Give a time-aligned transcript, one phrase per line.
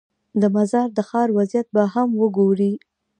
[0.41, 2.73] د مزار د ښار وضعیت به هم وګورې.